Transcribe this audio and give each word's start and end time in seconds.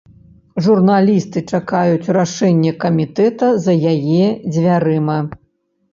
Журналісты 0.67 1.43
чакаюць 1.57 2.11
рашэння 2.17 2.73
камітэта 2.85 3.53
за 3.67 3.73
яе 3.93 4.25
дзвярыма. 4.57 5.19